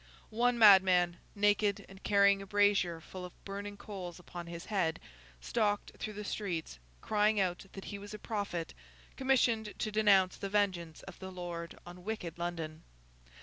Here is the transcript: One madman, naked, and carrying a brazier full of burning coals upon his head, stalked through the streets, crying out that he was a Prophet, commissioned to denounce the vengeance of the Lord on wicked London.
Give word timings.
One 0.31 0.57
madman, 0.57 1.17
naked, 1.35 1.85
and 1.87 2.01
carrying 2.01 2.41
a 2.41 2.47
brazier 2.47 2.99
full 3.01 3.23
of 3.23 3.45
burning 3.45 3.77
coals 3.77 4.17
upon 4.17 4.47
his 4.47 4.65
head, 4.65 4.99
stalked 5.41 5.91
through 5.99 6.13
the 6.15 6.23
streets, 6.23 6.79
crying 7.01 7.39
out 7.39 7.67
that 7.73 7.85
he 7.93 7.99
was 7.99 8.11
a 8.15 8.17
Prophet, 8.17 8.73
commissioned 9.15 9.75
to 9.77 9.91
denounce 9.91 10.37
the 10.37 10.49
vengeance 10.49 11.03
of 11.03 11.19
the 11.19 11.29
Lord 11.31 11.77
on 11.85 12.03
wicked 12.03 12.39
London. 12.39 12.81